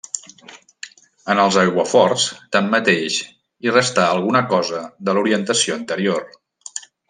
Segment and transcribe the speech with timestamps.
[1.33, 2.25] En els aiguaforts,
[2.57, 3.19] tanmateix,
[3.67, 6.27] hi restà alguna cosa de l'orientació anterior.